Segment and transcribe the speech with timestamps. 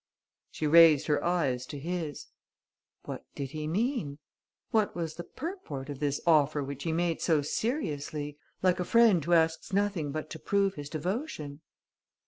[0.49, 2.25] She raised her eyes to his.
[3.05, 4.17] What did he mean?
[4.71, 9.23] What was the purport of this offer which he made so seriously, like a friend
[9.23, 11.61] who asks nothing but to prove his devotion?